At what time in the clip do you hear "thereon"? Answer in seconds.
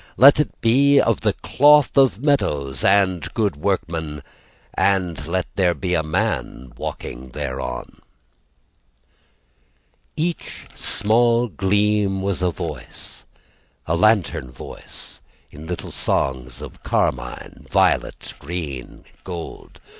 7.29-8.01